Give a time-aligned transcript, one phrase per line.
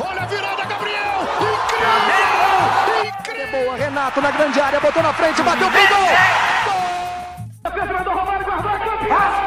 [0.00, 1.28] Olha a virada, Gabriel!
[3.00, 3.06] Incrível!
[3.06, 3.64] Incrível!
[3.64, 6.08] Boa, Renato na grande área, botou na frente, bateu pro gol!
[7.62, 9.42] Defesa do Romário, guardou, é campeão!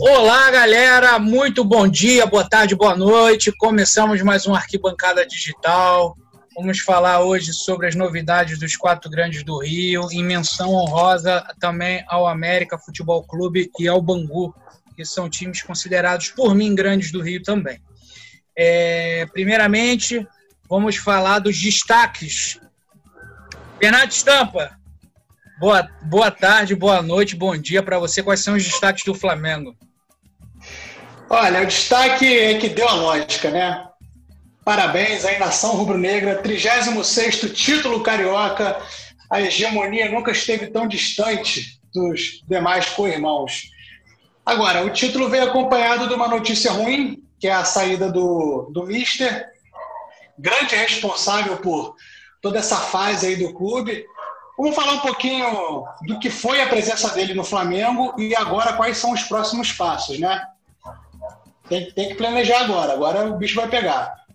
[0.00, 1.18] Olá, galera.
[1.18, 3.52] Muito bom dia, boa tarde, boa noite.
[3.58, 6.16] Começamos mais um Arquibancada Digital.
[6.60, 12.04] Vamos falar hoje sobre as novidades dos quatro grandes do Rio, em menção honrosa também
[12.08, 14.52] ao América Futebol Clube e ao Bangu,
[14.96, 17.80] que são times considerados por mim grandes do Rio também.
[18.56, 20.26] É, primeiramente,
[20.68, 22.58] vamos falar dos destaques.
[23.78, 24.76] Bernardo Estampa,
[25.60, 28.20] boa, boa tarde, boa noite, bom dia para você.
[28.20, 29.76] Quais são os destaques do Flamengo?
[31.30, 33.87] Olha, o destaque é que deu a lógica, né?
[34.68, 38.78] Parabéns à nação rubro-negra, 36º título carioca.
[39.30, 43.70] A hegemonia nunca esteve tão distante dos demais co-irmãos.
[44.44, 48.84] Agora, o título veio acompanhado de uma notícia ruim, que é a saída do, do
[48.84, 49.46] Mister,
[50.38, 51.96] grande responsável por
[52.42, 54.04] toda essa fase aí do clube.
[54.58, 58.98] Vamos falar um pouquinho do que foi a presença dele no Flamengo e agora quais
[58.98, 60.42] são os próximos passos, né?
[61.70, 62.92] Tem, tem que planejar agora.
[62.92, 64.27] Agora o bicho vai pegar.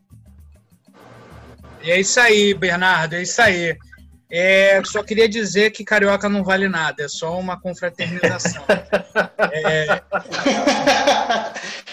[1.83, 3.77] É isso aí, Bernardo, é isso aí.
[4.31, 8.63] É, só queria dizer que carioca não vale nada, é só uma confraternização.
[9.51, 10.01] é,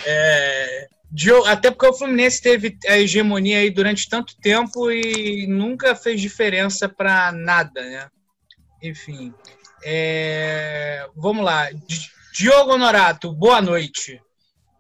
[0.07, 0.89] é,
[1.47, 6.89] até porque o Fluminense teve a hegemonia aí durante tanto tempo e nunca fez diferença
[6.89, 8.09] para nada, né?
[8.83, 9.35] Enfim,
[9.85, 11.69] é, vamos lá.
[12.33, 14.19] Diogo Honorato, boa noite.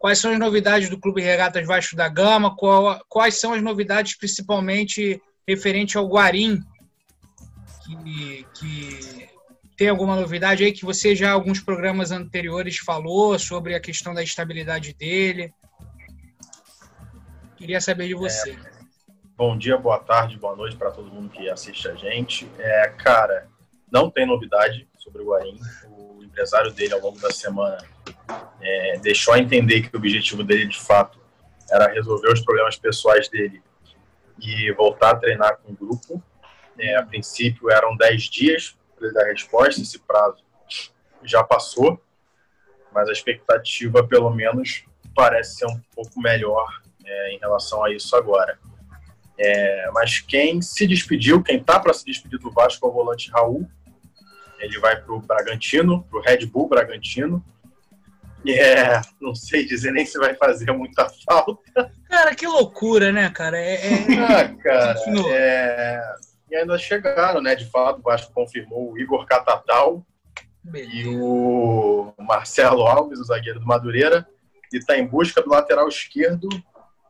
[0.01, 2.57] Quais são as novidades do Clube Regatas Vasco da Gama?
[2.57, 6.59] Qual, quais são as novidades, principalmente referente ao Guarim?
[7.85, 9.29] Que, que
[9.77, 14.23] tem alguma novidade aí que você já alguns programas anteriores falou sobre a questão da
[14.23, 15.53] estabilidade dele?
[17.59, 18.53] Queria saber de você.
[18.53, 18.57] É,
[19.37, 22.51] bom dia, boa tarde, boa noite para todo mundo que assiste a gente.
[22.59, 23.49] É, cara,
[23.93, 25.61] não tem novidade sobre o Guarim.
[25.91, 27.77] O empresário dele, ao longo da semana,
[28.61, 31.19] é, deixou a entender que o objetivo dele, de fato,
[31.71, 33.63] era resolver os problemas pessoais dele
[34.41, 36.23] e voltar a treinar com o grupo.
[36.79, 40.43] É, a princípio, eram 10 dias para ele dar resposta, esse prazo
[41.23, 42.01] já passou,
[42.93, 44.85] mas a expectativa, pelo menos,
[45.15, 48.59] parece ser um pouco melhor é, em relação a isso agora.
[49.39, 53.31] É, mas quem se despediu, quem está para se despedir do Vasco é o volante
[53.31, 53.69] Raul.
[54.59, 57.43] Ele vai para o Bragantino, para o Red Bull Bragantino.
[58.49, 61.93] É, não sei dizer nem se vai fazer muita falta.
[62.09, 63.59] Cara, que loucura, né, cara?
[63.59, 64.07] É, é...
[64.19, 64.95] Ah, cara,
[65.29, 66.01] é...
[66.51, 67.55] E ainda chegaram, né?
[67.55, 70.05] De fato, o Vasco confirmou o Igor Catatal
[70.65, 70.91] Beleza.
[70.93, 74.27] e o Marcelo Alves, o zagueiro do Madureira,
[74.73, 76.49] e está em busca do lateral esquerdo.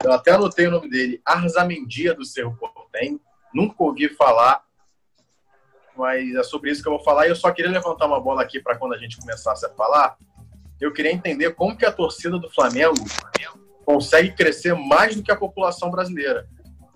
[0.02, 3.20] Eu até anotei o nome dele, Arzamendia do Cerro Portem.
[3.52, 4.62] Nunca ouvi falar,
[5.96, 7.26] mas é sobre isso que eu vou falar.
[7.26, 10.16] E eu só queria levantar uma bola aqui para quando a gente começasse a falar
[10.80, 13.04] eu queria entender como que a torcida do Flamengo
[13.84, 16.46] consegue crescer mais do que a população brasileira.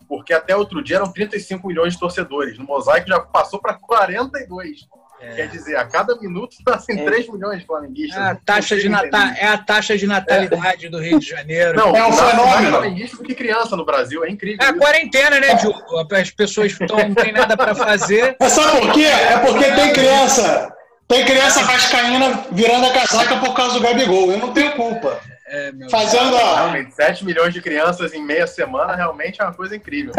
[0.09, 2.59] Porque até outro dia eram 35 milhões de torcedores.
[2.59, 4.87] No Mosaico já passou para 42.
[5.21, 5.37] É.
[5.37, 7.05] Quer dizer, a cada minuto nascem é.
[7.05, 8.21] 3 milhões de flamenguistas.
[8.21, 10.91] É a taxa, de, nata é a taxa de natalidade é.
[10.91, 11.77] do Rio de Janeiro.
[11.77, 12.71] Não, é um fenômeno.
[12.71, 14.25] flamenguista do que criança no Brasil.
[14.25, 14.65] É incrível.
[14.65, 15.81] É a quarentena, né, Diogo?
[16.12, 18.37] As pessoas tão, não têm nada para fazer.
[18.39, 19.05] É sabe por quê?
[19.05, 20.75] É porque tem criança.
[21.06, 24.32] Tem criança vascaína virando a casaca por causa do Gabigol.
[24.32, 25.20] Eu não tenho culpa.
[25.47, 26.54] É, Fazendo a...
[26.54, 30.12] Realmente, 7 milhões de crianças em meia semana realmente é uma coisa incrível.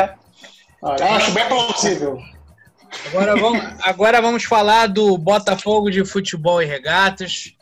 [0.81, 2.19] Eu acho bem plausível.
[3.07, 7.53] Agora vamos, agora vamos falar do Botafogo de Futebol e Regatas.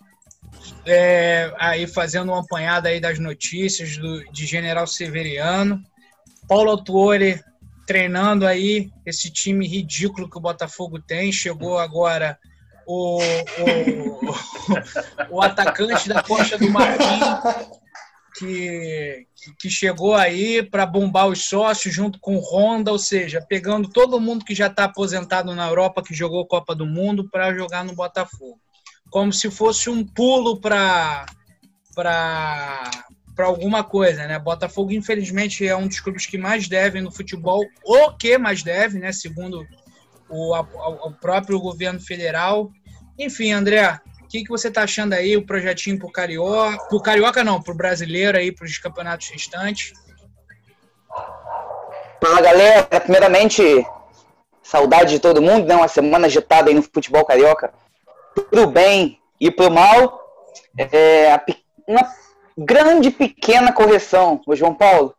[0.86, 5.82] É, aí fazendo uma apanhada aí das notícias do, de General Severiano.
[6.48, 7.42] Paulo Autuori
[7.88, 11.32] treinando aí esse time ridículo que o Botafogo tem.
[11.32, 12.38] Chegou agora
[12.86, 17.20] o, o, o atacante da Costa do Martim,
[18.38, 19.28] que,
[19.60, 24.20] que chegou aí para bombar os sócios junto com o Honda, ou seja, pegando todo
[24.20, 27.96] mundo que já está aposentado na Europa, que jogou Copa do Mundo, para jogar no
[27.96, 28.60] Botafogo.
[29.10, 31.26] Como se fosse um pulo para
[31.96, 34.38] para alguma coisa, né?
[34.38, 39.00] Botafogo, infelizmente, é um dos clubes que mais devem no futebol, o que mais deve,
[39.00, 39.12] né?
[39.12, 39.66] Segundo
[40.34, 40.60] o,
[41.08, 42.72] o próprio governo federal.
[43.18, 46.98] Enfim, André, o que, que você está achando aí, o projetinho para o Carioca, para
[46.98, 49.94] o Carioca não, para o brasileiro aí, para os campeonatos restantes?
[52.22, 52.84] Fala, galera.
[53.02, 53.86] Primeiramente,
[54.64, 55.76] Saudade de todo mundo, né?
[55.76, 57.74] Uma semana agitada aí no futebol carioca.
[58.50, 60.22] Pro bem e pro mal.
[60.78, 61.40] É,
[61.86, 62.10] uma
[62.58, 65.14] grande pequena correção, o João Paulo.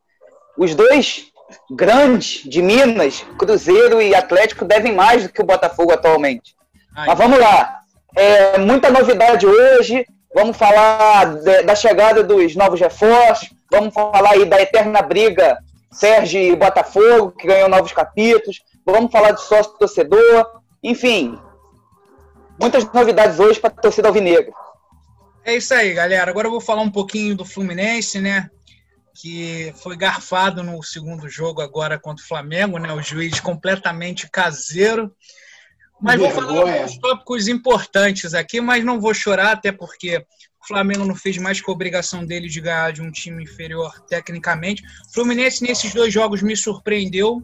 [0.57, 1.31] Os dois
[1.71, 6.55] grandes de Minas, Cruzeiro e Atlético, devem mais do que o Botafogo atualmente.
[6.95, 7.07] Ai.
[7.09, 7.81] Mas vamos lá.
[8.17, 10.07] É, muita novidade hoje.
[10.35, 13.51] Vamos falar de, da chegada dos novos reforços.
[13.71, 15.59] Vamos falar aí da eterna briga
[15.91, 18.63] Sérgio e Botafogo, que ganhou novos capítulos.
[18.85, 20.47] Vamos falar de sócio torcedor.
[20.83, 21.39] Enfim,
[22.61, 24.53] muitas novidades hoje para a torcida alvinegra.
[25.45, 26.31] É isso aí, galera.
[26.31, 28.51] Agora eu vou falar um pouquinho do Fluminense, né?
[29.15, 32.93] Que foi garfado no segundo jogo agora contra o Flamengo, né?
[32.93, 35.15] O juiz completamente caseiro.
[36.01, 40.19] Mas vou falar uns tópicos importantes aqui, mas não vou chorar, até porque
[40.65, 44.01] o Flamengo não fez mais que a obrigação dele de ganhar de um time inferior
[44.09, 44.83] tecnicamente.
[44.83, 47.43] O Fluminense, nesses dois jogos, me surpreendeu,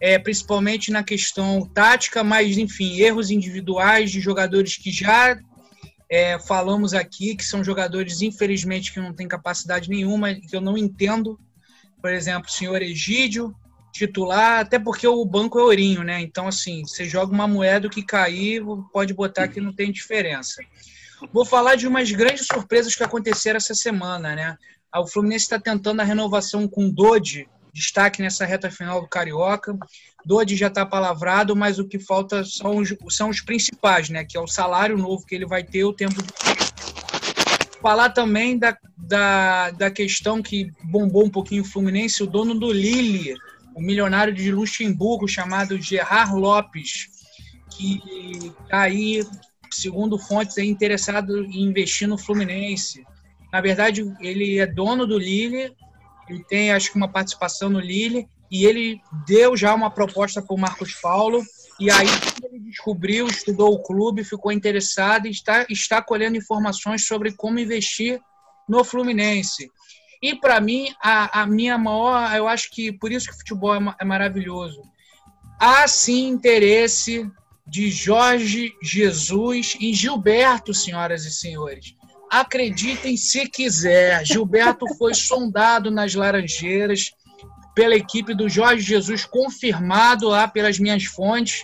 [0.00, 5.38] é, principalmente na questão tática, mas, enfim, erros individuais de jogadores que já
[6.08, 10.78] é, falamos aqui, que são jogadores, infelizmente, que não têm capacidade nenhuma, que eu não
[10.78, 11.38] entendo.
[12.00, 13.54] Por exemplo, o senhor Egídio,
[13.92, 16.20] titular, até porque o banco é ourinho, né?
[16.20, 18.62] Então, assim, você joga uma moeda que cair,
[18.92, 20.62] pode botar que não tem diferença.
[21.32, 24.56] Vou falar de umas grandes surpresas que aconteceram essa semana, né?
[24.94, 29.78] O Fluminense está tentando a renovação com Dodi, destaque nessa reta final do Carioca.
[30.24, 34.24] Dodi já está palavrado, mas o que falta são os, são os principais, né?
[34.24, 36.32] Que é o salário novo que ele vai ter, o tempo de
[37.80, 42.72] falar também da, da, da questão que bombou um pouquinho o Fluminense, o dono do
[42.72, 43.36] Lille
[43.76, 47.10] o milionário de Luxemburgo chamado Gerard Lopes,
[47.70, 48.00] que
[48.62, 49.22] está aí,
[49.70, 53.04] segundo fontes, é interessado em investir no Fluminense.
[53.52, 55.74] Na verdade, ele é dono do Lille,
[56.28, 60.54] ele tem, acho que, uma participação no Lille, e ele deu já uma proposta para
[60.54, 61.44] o Marcos Paulo,
[61.78, 62.06] e aí
[62.42, 68.20] ele descobriu, estudou o clube, ficou interessado e está, está colhendo informações sobre como investir
[68.68, 69.70] no Fluminense.
[70.22, 73.74] E para mim, a, a, minha maior, eu acho que por isso que o futebol
[73.74, 74.82] é, é maravilhoso.
[75.60, 77.30] Há sim interesse
[77.66, 81.94] de Jorge Jesus e Gilberto, senhoras e senhores.
[82.30, 87.12] Acreditem se quiser, Gilberto foi sondado nas Laranjeiras
[87.74, 91.62] pela equipe do Jorge Jesus, confirmado lá pelas minhas fontes.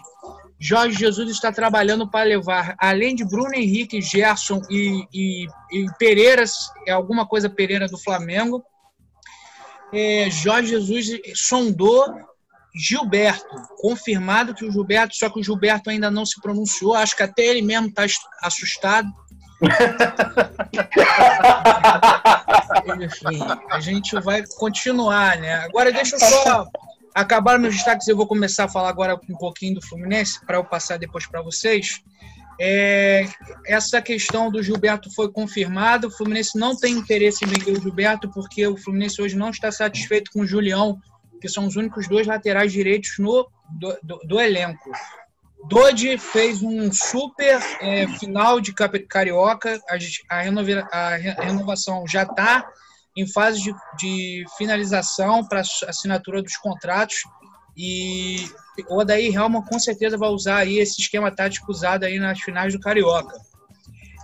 [0.61, 6.53] Jorge Jesus está trabalhando para levar, além de Bruno Henrique, Gerson e, e, e Pereiras,
[6.87, 8.63] é alguma coisa Pereira do Flamengo.
[9.93, 12.15] É, Jorge Jesus sondou
[12.75, 17.23] Gilberto, confirmado que o Gilberto, só que o Gilberto ainda não se pronunciou, acho que
[17.23, 18.07] até ele mesmo está
[18.41, 19.09] assustado.
[23.01, 25.55] Enfim, a gente vai continuar, né?
[25.57, 26.67] Agora deixa eu só
[27.15, 30.65] acabaram meus destaques, eu vou começar a falar agora um pouquinho do Fluminense, para eu
[30.65, 32.03] passar depois para vocês.
[32.61, 33.27] É,
[33.67, 36.07] essa questão do Gilberto foi confirmada.
[36.07, 39.71] O Fluminense não tem interesse em vender o Gilberto, porque o Fluminense hoje não está
[39.73, 40.99] satisfeito com o Julião,
[41.41, 44.91] que são os únicos dois laterais direitos no, do, do, do elenco.
[45.69, 49.97] Dodi fez um super é, final de carioca, a,
[50.37, 52.67] a, renova, a renovação já está
[53.17, 57.23] em fase de, de finalização para assinatura dos contratos
[57.77, 58.49] e
[58.89, 62.73] o Odair Helman com certeza vai usar aí esse esquema tático usado aí nas finais
[62.73, 63.37] do Carioca.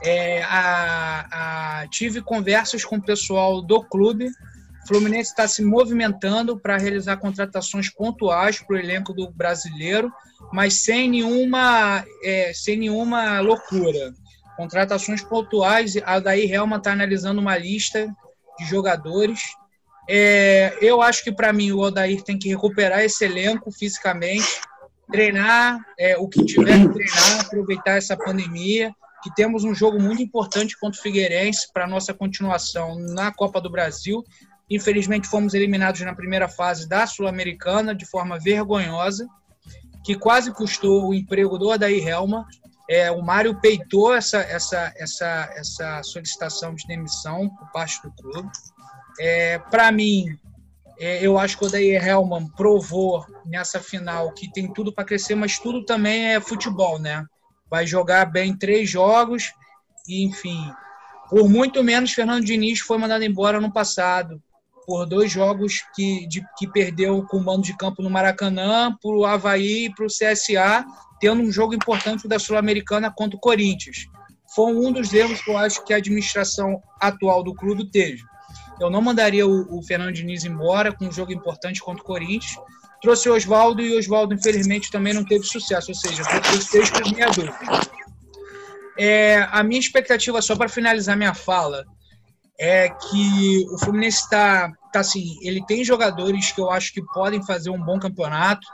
[0.02, 4.30] É, a, a, tive conversas com o pessoal do clube.
[4.88, 10.10] Fluminense está se movimentando para realizar contratações pontuais para o elenco do brasileiro,
[10.50, 14.14] mas sem nenhuma, é, sem nenhuma loucura.
[14.56, 18.08] Contratações pontuais, a Daí Helma está analisando uma lista
[18.58, 19.40] de jogadores.
[20.08, 24.62] É, eu acho que para mim o Odair tem que recuperar esse elenco fisicamente,
[25.12, 28.90] treinar é, o que tiver que treinar, aproveitar essa pandemia,
[29.22, 33.70] que temos um jogo muito importante contra o Figueirense para nossa continuação na Copa do
[33.70, 34.24] Brasil.
[34.70, 39.26] Infelizmente fomos eliminados na primeira fase da Sul-Americana de forma vergonhosa,
[40.04, 42.46] que quase custou o emprego do Odair Helma.
[42.88, 48.48] É, o Mário peitou essa, essa, essa, essa solicitação de demissão por parte do clube.
[49.20, 50.38] É, Para mim,
[50.98, 55.36] é, eu acho que o Odair Helman provou nessa final que tem tudo para crescer,
[55.36, 57.24] mas tudo também é futebol, né?
[57.70, 59.52] Vai jogar bem três jogos,
[60.08, 60.72] e, enfim.
[61.30, 64.42] Por muito menos, Fernando Diniz foi mandado embora no passado,
[64.88, 69.10] por dois jogos que, de, que perdeu com o mando de campo no Maracanã, para
[69.10, 70.82] o Havaí e para o CSA,
[71.20, 74.06] tendo um jogo importante da Sul-Americana contra o Corinthians.
[74.54, 78.22] Foi um dos erros que eu acho que a administração atual do clube teve.
[78.80, 82.56] Eu não mandaria o, o Fernando Diniz embora com um jogo importante contra o Corinthians.
[83.02, 86.88] trouxe o Oswaldo e o Oswaldo, infelizmente, também não teve sucesso, ou seja, foi seis
[86.88, 87.58] por meia dúvida.
[88.98, 91.84] É, a minha expectativa, só para finalizar minha fala,
[92.58, 97.44] é que o Fluminense está tá assim, ele tem jogadores que eu acho que podem
[97.44, 98.66] fazer um bom campeonato.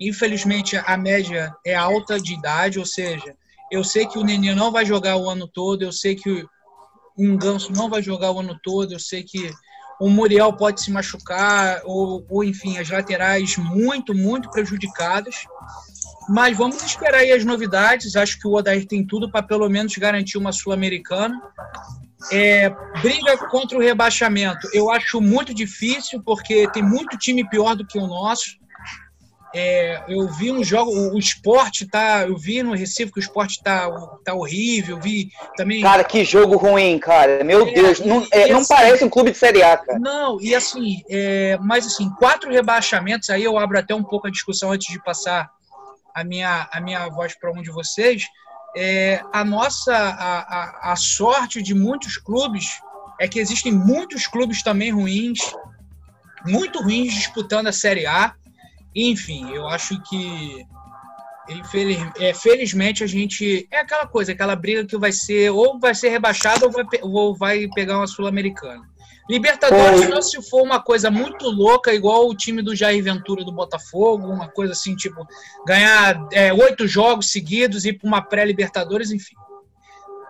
[0.00, 3.34] Infelizmente, a média é alta de idade, ou seja,
[3.70, 6.46] eu sei que o Nenê não vai jogar o ano todo, eu sei que
[7.18, 9.50] um Ganso não vai jogar o ano todo, eu sei que
[9.98, 15.36] o Muriel pode se machucar, ou, ou enfim, as laterais muito, muito prejudicadas.
[16.28, 18.16] Mas vamos esperar aí as novidades.
[18.16, 21.40] Acho que o Odair tem tudo para pelo menos garantir uma Sul-Americana.
[22.32, 22.70] É,
[23.02, 24.68] briga contra o rebaixamento.
[24.72, 28.58] Eu acho muito difícil, porque tem muito time pior do que o nosso.
[29.54, 32.26] É, eu vi um jogo, o, esporte tá.
[32.26, 33.88] Eu vi no Recife que o esporte tá,
[34.24, 34.98] tá horrível.
[35.00, 35.80] Vi também.
[35.80, 37.42] Cara, que jogo ruim, cara.
[37.44, 38.00] Meu é, Deus.
[38.00, 39.98] Não, é, não assim, parece um clube de Série A, cara.
[39.98, 44.30] Não, e assim, é, mas assim, quatro rebaixamentos, aí eu abro até um pouco a
[44.30, 45.48] discussão antes de passar
[46.14, 48.24] a minha, a minha voz para um de vocês
[48.76, 52.78] é, a nossa a, a, a, sorte de muitos clubes
[53.18, 55.38] é que existem muitos clubes também ruins,
[56.46, 58.34] muito ruins disputando a Série A.
[58.94, 60.66] Enfim, eu acho que
[61.48, 65.94] infeliz, é, felizmente a gente é aquela coisa, aquela briga que vai ser ou vai
[65.94, 68.82] ser rebaixado ou vai, ou vai pegar uma sul-americana.
[69.28, 73.52] Libertadores só se for uma coisa muito louca, igual o time do Jair Ventura do
[73.52, 75.26] Botafogo, uma coisa assim, tipo,
[75.66, 79.34] ganhar é, oito jogos seguidos e ir para uma pré-Libertadores, enfim.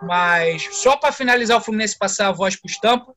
[0.01, 3.13] Mas só para finalizar o Fluminense passar a voz para o Estampa,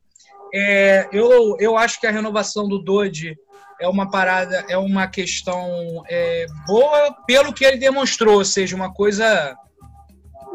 [0.52, 3.34] é, eu, eu acho que a renovação do Dodi
[3.80, 8.92] é uma parada, é uma questão é, boa pelo que ele demonstrou, ou seja, uma
[8.92, 9.56] coisa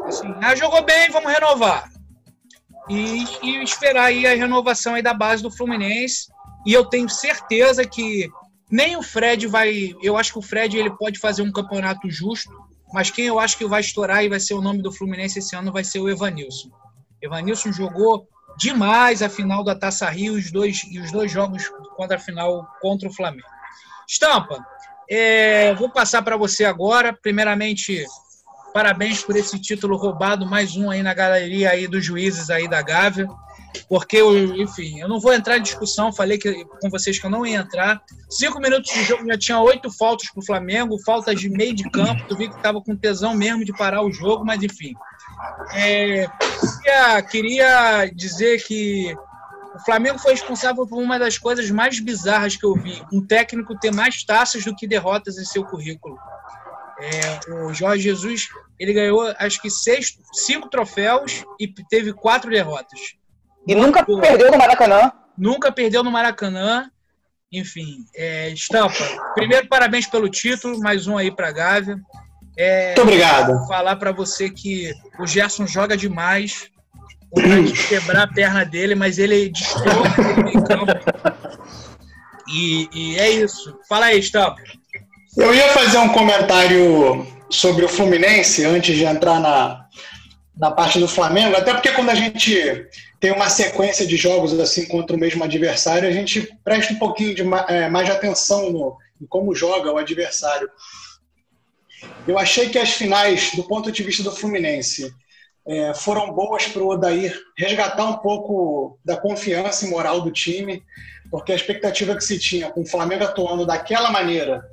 [0.06, 1.95] assim, ah, jogou bem, vamos renovar
[2.88, 6.28] e, e esperar aí a renovação aí da base do Fluminense.
[6.66, 8.28] E eu tenho certeza que
[8.70, 9.94] nem o Fred vai.
[10.02, 12.50] Eu acho que o Fred ele pode fazer um campeonato justo,
[12.92, 15.54] mas quem eu acho que vai estourar e vai ser o nome do Fluminense esse
[15.54, 16.70] ano vai ser o Evanilson.
[17.22, 18.28] Evanilson jogou
[18.58, 22.66] demais a final da Taça Rio os dois, e os dois jogos contra a final
[22.80, 23.46] contra o Flamengo.
[24.08, 24.64] Estampa,
[25.08, 27.12] é, vou passar para você agora.
[27.12, 28.04] Primeiramente,
[28.76, 32.82] Parabéns por esse título roubado, mais um aí na galeria aí dos juízes aí da
[32.82, 33.26] Gávea.
[33.88, 34.20] Porque,
[34.58, 37.56] enfim, eu não vou entrar em discussão, falei que, com vocês que eu não ia
[37.56, 38.02] entrar.
[38.28, 41.88] Cinco minutos de jogo já tinha oito faltas para o Flamengo, faltas de meio de
[41.88, 42.22] campo.
[42.28, 44.92] Tu vi que estava com tesão mesmo de parar o jogo, mas enfim.
[45.72, 46.26] É,
[46.82, 49.16] queria, queria dizer que
[49.74, 53.74] o Flamengo foi responsável por uma das coisas mais bizarras que eu vi: um técnico
[53.78, 56.18] ter mais taças do que derrotas em seu currículo.
[56.98, 58.48] É, o Jorge Jesus
[58.78, 63.16] ele ganhou acho que seis, cinco troféus e teve quatro derrotas.
[63.66, 65.12] E nunca perdeu no Maracanã.
[65.36, 66.90] Nunca perdeu no Maracanã.
[67.52, 71.98] Enfim, é, Estampa, primeiro parabéns pelo título, mais um aí para Gávea.
[72.56, 73.66] É, Muito obrigado.
[73.66, 76.70] Falar para você que o Gerson joga demais.
[77.34, 80.08] Vontade de quebrar a perna dele, mas ele destrói
[80.54, 80.92] o campo.
[82.48, 83.78] E, e é isso.
[83.88, 84.62] Fala aí, Estampa.
[85.36, 89.86] Eu ia fazer um comentário sobre o Fluminense antes de entrar na,
[90.56, 92.88] na parte do Flamengo, até porque quando a gente
[93.20, 97.34] tem uma sequência de jogos assim contra o mesmo adversário, a gente presta um pouquinho
[97.34, 100.70] de é, mais de atenção no, em como joga o adversário.
[102.26, 105.14] Eu achei que as finais, do ponto de vista do Fluminense,
[105.68, 110.82] é, foram boas para o Odair resgatar um pouco da confiança e moral do time,
[111.30, 114.64] porque a expectativa que se tinha com o Flamengo atuando daquela maneira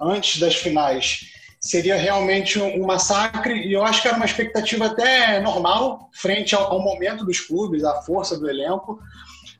[0.00, 1.30] antes das finais
[1.60, 6.72] seria realmente um, massacre e eu acho que era uma expectativa até normal frente ao,
[6.72, 8.98] ao, momento dos clubes, à força do elenco.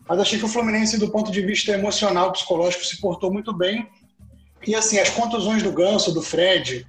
[0.09, 3.87] Mas achei que o Fluminense, do ponto de vista emocional, psicológico, se portou muito bem.
[4.67, 6.87] E assim, as contusões do Ganso, do Fred,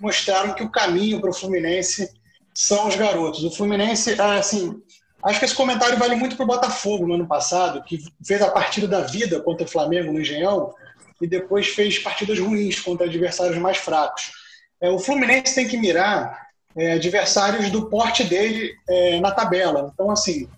[0.00, 2.10] mostraram que o caminho para o Fluminense
[2.54, 3.44] são os garotos.
[3.44, 4.80] O Fluminense, assim,
[5.22, 8.50] acho que esse comentário vale muito para o Botafogo no ano passado, que fez a
[8.50, 10.72] partida da vida contra o Flamengo no Engenhão
[11.20, 14.32] e depois fez partidas ruins contra adversários mais fracos.
[14.80, 19.90] É, o Fluminense tem que mirar é, adversários do porte dele é, na tabela.
[19.92, 20.48] Então, assim,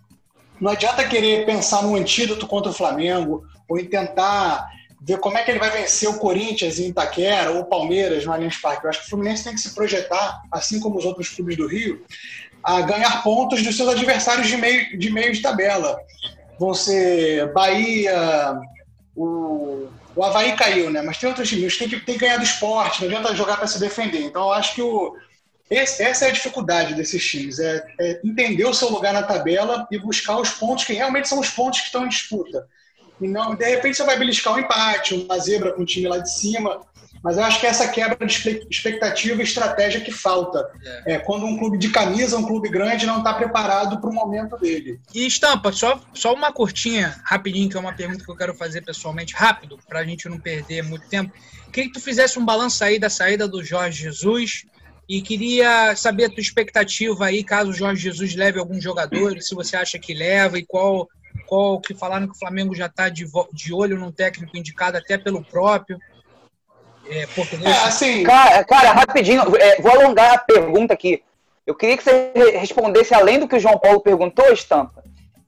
[0.60, 4.68] não adianta querer pensar no antídoto contra o Flamengo ou em tentar
[5.00, 8.32] ver como é que ele vai vencer o Corinthians em Itaquera ou o Palmeiras no
[8.32, 8.84] Allianz Parque.
[8.84, 11.68] Eu acho que o Fluminense tem que se projetar, assim como os outros clubes do
[11.68, 12.04] Rio,
[12.62, 15.96] a ganhar pontos dos seus adversários de meio de, meio de tabela.
[16.58, 18.58] Vão ser Bahia,
[19.14, 19.86] o
[20.16, 21.02] o Havaí caiu, né?
[21.02, 23.66] Mas tem outros times, tem que, tem que ganhar do esporte, não adianta jogar para
[23.66, 24.22] se defender.
[24.22, 25.14] Então, eu acho que o,
[25.70, 29.86] esse, essa é a dificuldade desses times, é, é, entender o seu lugar na tabela
[29.90, 32.66] e buscar os pontos que realmente são os pontos que estão em disputa.
[33.20, 36.18] E não, de repente você vai beliscar um empate, uma zebra com o time lá
[36.18, 36.80] de cima.
[37.26, 40.64] Mas eu acho que essa quebra de expectativa e estratégia que falta.
[41.04, 41.14] É.
[41.14, 41.18] é.
[41.18, 45.00] quando um clube de camisa, um clube grande, não está preparado para o momento dele.
[45.12, 48.82] E Estampa, só, só uma curtinha, rapidinho, que é uma pergunta que eu quero fazer
[48.82, 51.32] pessoalmente, rápido, para a gente não perder muito tempo.
[51.72, 54.62] Queria que tu fizesse um balanço aí da saída do Jorge Jesus
[55.08, 59.52] e queria saber a tua expectativa aí, caso o Jorge Jesus leve algum jogador, se
[59.52, 61.08] você acha que leva e qual,
[61.44, 65.18] qual que falaram que o Flamengo já está de, de olho num técnico indicado até
[65.18, 65.98] pelo próprio
[67.10, 67.64] é, português.
[67.64, 68.22] É, assim...
[68.22, 71.22] cara, cara, rapidinho, é, vou alongar a pergunta aqui.
[71.66, 75.02] Eu queria que você respondesse além do que o João Paulo perguntou, Estampa.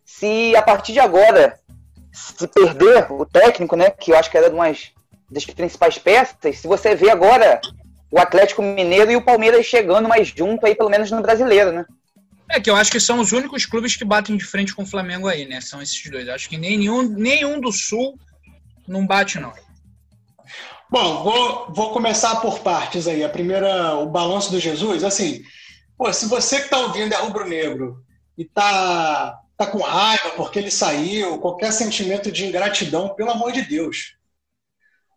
[0.05, 1.59] Se a partir de agora,
[2.13, 4.67] se perder o técnico, né, que eu acho que era uma
[5.31, 7.61] das principais peças, se você vê agora
[8.11, 11.85] o Atlético Mineiro e o Palmeiras chegando mais junto aí, pelo menos no brasileiro, né?
[12.51, 14.87] É que eu acho que são os únicos clubes que batem de frente com o
[14.87, 15.61] Flamengo aí, né?
[15.61, 16.27] São esses dois.
[16.27, 18.19] Eu acho que nenhum, nenhum do Sul
[18.87, 19.53] não bate, não.
[20.91, 23.23] Bom, vou, vou começar por partes aí.
[23.23, 25.05] A primeira, o balanço do Jesus.
[25.05, 25.43] Assim,
[25.97, 28.03] pô, se você que está ouvindo é rubro-negro
[28.37, 33.63] e tá, tá com raiva porque ele saiu, qualquer sentimento de ingratidão, pelo amor de
[33.63, 34.17] Deus.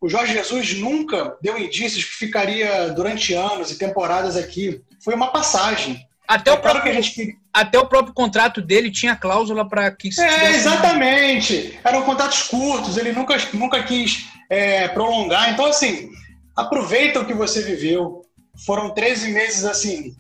[0.01, 4.81] O Jorge Jesus nunca deu indícios que ficaria durante anos e temporadas aqui.
[5.01, 6.05] Foi uma passagem.
[6.27, 7.37] Até, é o, próprio, gente...
[7.53, 11.79] até o próprio contrato dele tinha cláusula para que É, exatamente.
[11.83, 15.53] Eram contratos curtos, ele nunca, nunca quis é, prolongar.
[15.53, 16.11] Então, assim,
[16.53, 18.25] aproveita o que você viveu.
[18.65, 20.13] Foram 13 meses, assim,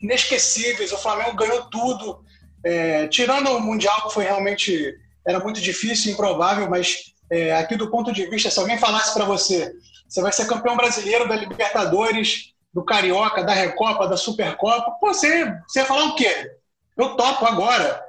[0.00, 0.92] inesquecíveis.
[0.92, 2.24] O Flamengo ganhou tudo.
[2.64, 4.94] É, tirando o Mundial, que foi realmente...
[5.26, 9.26] Era muito difícil, improvável, mas é, aqui do ponto de vista, se alguém falasse para
[9.26, 9.74] você,
[10.08, 15.80] você vai ser campeão brasileiro da Libertadores, do Carioca, da Recopa, da Supercopa, você, você
[15.80, 16.50] ia falar o quê?
[16.96, 18.02] Eu topo agora.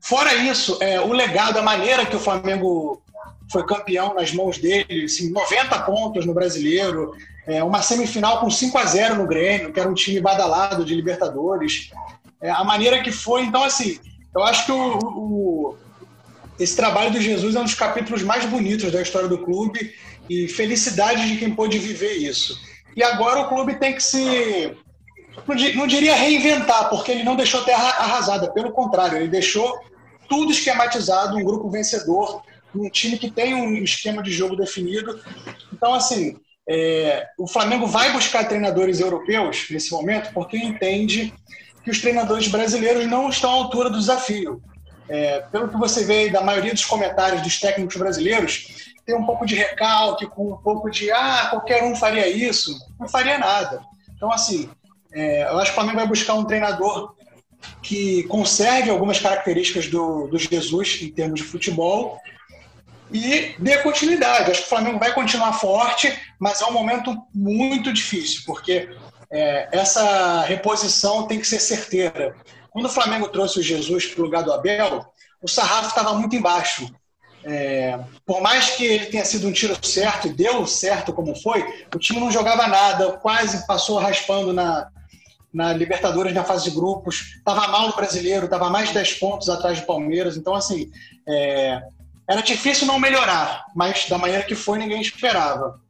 [0.00, 3.02] Fora isso, é, o legado, a maneira que o Flamengo
[3.50, 7.14] foi campeão nas mãos dele, assim, 90 pontos no brasileiro,
[7.46, 10.94] é, uma semifinal com 5 a 0 no Grêmio, que era um time badalado de
[10.94, 11.90] Libertadores.
[12.40, 13.98] É, a maneira que foi, então, assim,
[14.34, 15.76] eu acho que o, o,
[16.58, 19.94] esse trabalho do Jesus é um dos capítulos mais bonitos da história do clube
[20.28, 22.60] e felicidade de quem pôde viver isso.
[22.94, 24.76] E agora o clube tem que se.
[25.76, 29.78] Não diria reinventar, porque ele não deixou terra arrasada, pelo contrário, ele deixou
[30.28, 32.42] tudo esquematizado, um grupo vencedor,
[32.74, 35.20] um time que tem um esquema de jogo definido.
[35.72, 36.36] Então, assim,
[36.68, 41.32] é, o Flamengo vai buscar treinadores europeus nesse momento porque entende
[41.82, 44.62] que os treinadores brasileiros não estão à altura do desafio.
[45.08, 49.46] É, pelo que você vê da maioria dos comentários dos técnicos brasileiros, tem um pouco
[49.46, 52.78] de recalque, com um pouco de ah, qualquer um faria isso.
[53.00, 53.80] Não faria nada.
[54.14, 54.68] Então, assim,
[55.14, 57.14] é, eu acho que o Flamengo vai buscar um treinador
[57.82, 62.20] que conserve algumas características do, do Jesus em termos de futebol,
[63.12, 64.50] e dê continuidade.
[64.50, 68.88] Acho que o Flamengo vai continuar forte, mas é um momento muito difícil, porque
[69.30, 72.34] é, essa reposição tem que ser certeira.
[72.70, 75.06] Quando o Flamengo trouxe o Jesus para o lugar do Abel,
[75.42, 76.88] o sarrafo estava muito embaixo.
[77.44, 81.64] É, por mais que ele tenha sido um tiro certo e deu certo como foi,
[81.94, 84.88] o time não jogava nada, quase passou raspando na,
[85.52, 89.48] na Libertadores na fase de grupos, estava mal no brasileiro, estava mais de 10 pontos
[89.48, 90.36] atrás do Palmeiras.
[90.36, 90.90] Então, assim,
[91.26, 91.80] é,
[92.28, 95.80] era difícil não melhorar, mas da maneira que foi, ninguém esperava.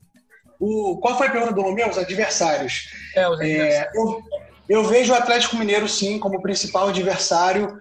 [0.61, 1.88] O, qual foi a pergunta do Lumeu?
[1.88, 2.88] Os adversários.
[3.14, 3.94] É, os adversários.
[3.94, 4.22] É, eu,
[4.68, 7.81] eu vejo o Atlético Mineiro, sim, como principal adversário,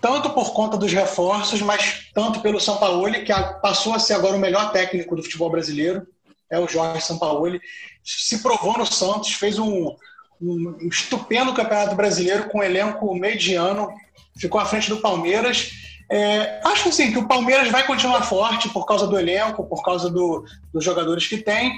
[0.00, 4.36] tanto por conta dos reforços, mas tanto pelo São Paulo, que passou a ser agora
[4.36, 6.06] o melhor técnico do futebol brasileiro,
[6.50, 7.60] é o Jorge São Paulo.
[8.02, 9.94] Se provou no Santos, fez um,
[10.40, 13.90] um estupendo campeonato brasileiro com um elenco mediano,
[14.38, 18.86] ficou à frente do Palmeiras é, acho assim, que o Palmeiras vai continuar forte por
[18.86, 21.76] causa do elenco, por causa do, dos jogadores que tem.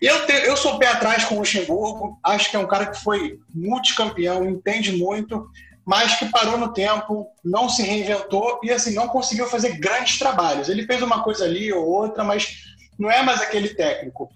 [0.00, 3.02] Eu, te, eu sou pé atrás com o Luxemburgo, acho que é um cara que
[3.02, 5.48] foi multicampeão, entende muito,
[5.84, 10.68] mas que parou no tempo, não se reinventou e assim não conseguiu fazer grandes trabalhos.
[10.68, 12.64] Ele fez uma coisa ali ou outra, mas
[12.98, 14.30] não é mais aquele técnico.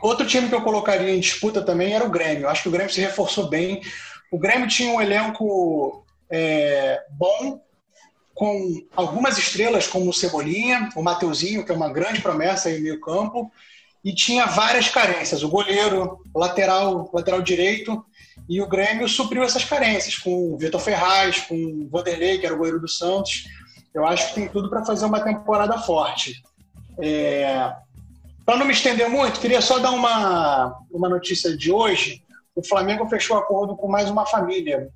[0.00, 2.48] Outro time que eu colocaria em disputa também era o Grêmio.
[2.48, 3.80] Acho que o Grêmio se reforçou bem.
[4.30, 7.60] O Grêmio tinha um elenco é, bom,
[8.36, 12.82] com algumas estrelas como o Cebolinha, o Mateuzinho, que é uma grande promessa aí no
[12.82, 13.50] meio campo,
[14.04, 18.04] e tinha várias carências, o goleiro, lateral, lateral direito,
[18.46, 22.54] e o Grêmio supriu essas carências com o Vitor Ferraz, com o Vanderlei, que era
[22.54, 23.46] o goleiro do Santos.
[23.94, 26.42] Eu acho que tem tudo para fazer uma temporada forte.
[27.00, 27.72] É...
[28.44, 32.22] Para não me estender muito, queria só dar uma, uma notícia de hoje.
[32.54, 34.92] O Flamengo fechou acordo com mais uma família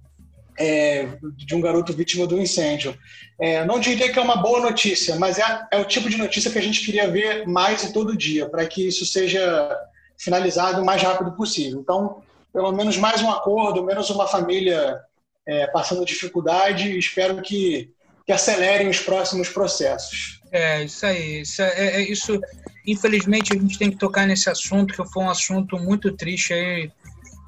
[0.60, 2.96] é, de um garoto vítima do incêndio.
[3.40, 6.50] É, não diria que é uma boa notícia, mas é, é o tipo de notícia
[6.50, 9.74] que a gente queria ver mais e todo dia, para que isso seja
[10.18, 11.80] finalizado o mais rápido possível.
[11.80, 15.00] Então, pelo menos mais um acordo, menos uma família
[15.48, 16.98] é, passando dificuldade.
[16.98, 17.90] Espero que,
[18.26, 20.42] que acelerem os próximos processos.
[20.52, 21.40] É, isso aí.
[21.40, 22.38] Isso, é, é, isso,
[22.86, 26.92] infelizmente, a gente tem que tocar nesse assunto, que foi um assunto muito triste aí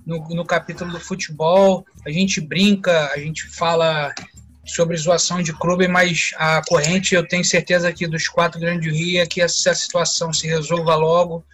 [0.06, 1.84] no, no capítulo do futebol.
[2.06, 4.12] A gente brinca, a gente fala
[4.64, 9.22] sobre zoação de clube, mas a corrente, eu tenho certeza que dos quatro grandes rios
[9.22, 11.44] é que essa situação se resolva logo,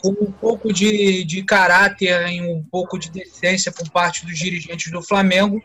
[0.00, 4.90] com um pouco de, de caráter e um pouco de decência por parte dos dirigentes
[4.90, 5.62] do Flamengo,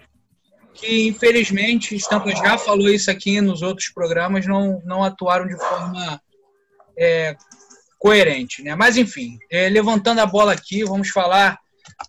[0.73, 6.21] que infelizmente, Estampa já falou isso aqui nos outros programas, não, não atuaram de forma
[6.97, 7.37] é,
[7.97, 8.61] coerente.
[8.61, 8.75] Né?
[8.75, 11.57] Mas enfim, é, levantando a bola aqui, vamos falar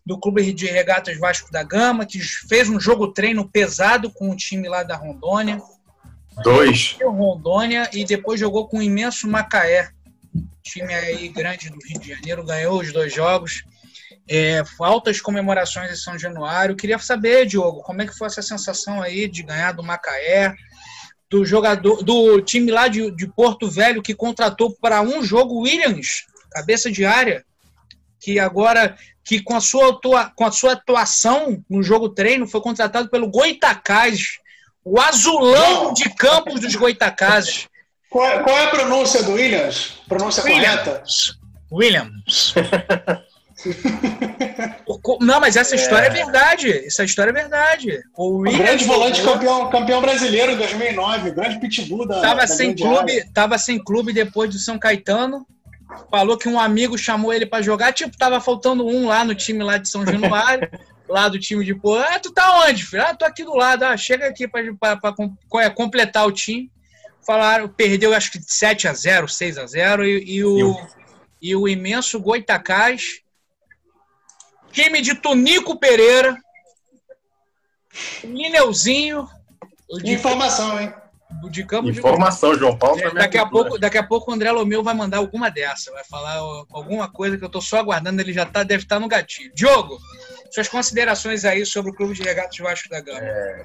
[0.04, 4.36] do Clube de Regatas Vasco da Gama, que fez um jogo treino pesado com o
[4.36, 5.60] time lá da Rondônia.
[6.42, 6.96] Dois.
[7.02, 9.90] Rondônia e depois jogou com o imenso Macaé.
[10.62, 13.64] Time aí grande do Rio de Janeiro, ganhou os dois jogos.
[14.28, 16.76] É, altas comemorações em São Januário.
[16.76, 20.54] Queria saber, Diogo, como é que foi essa sensação aí de ganhar do Macaé,
[21.30, 26.24] do jogador, do time lá de, de Porto Velho que contratou para um jogo Williams,
[26.50, 27.44] cabeça de área,
[28.20, 32.60] que agora que com a sua, atua, com a sua atuação no jogo treino foi
[32.60, 34.38] contratado pelo Goitacazes,
[34.84, 37.66] o azulão de campos dos Goitacazes.
[38.08, 39.94] Qual, qual, é a pronúncia do Williams?
[40.06, 40.84] Pronúncia Williams.
[40.84, 41.02] correta?
[41.72, 42.54] Williams.
[45.20, 46.10] Não, mas essa história é.
[46.10, 46.86] é verdade.
[46.86, 48.00] Essa história é verdade.
[48.16, 52.20] O, Williams, o grande volante campeão, campeão brasileiro em 2009, grande pitbull da.
[52.20, 55.44] Tava, da sem clube, tava sem clube depois do São Caetano
[56.10, 59.62] falou que um amigo chamou ele para jogar, tipo, tava faltando um lá no time
[59.62, 60.68] lá de São Januário,
[61.08, 63.02] lá do time de pô, ah, tu tá onde, filho?
[63.02, 64.62] Ah, tô aqui do lado, ah, chega aqui para
[65.60, 66.70] é, completar o time.
[67.26, 70.76] Falaram, perdeu acho que 7 a 0 6 a 0 e, e o,
[71.42, 73.20] e o imenso Goitacás,
[74.72, 76.36] time de Tunico Pereira,
[78.22, 79.28] Lineuzinho.
[80.04, 80.92] Informação, hein?
[81.50, 82.60] De campo Informação, de...
[82.60, 83.00] João Paulo.
[83.00, 86.04] É, daqui, a pouco, daqui a pouco o André Lomeu vai mandar alguma dessa, vai
[86.04, 86.36] falar
[86.70, 89.52] alguma coisa que eu tô só aguardando, ele já tá, deve estar tá no gatilho.
[89.54, 89.98] Diogo,
[90.50, 93.20] suas considerações aí sobre o Clube de Regatas Vasco da Gama.
[93.20, 93.64] É...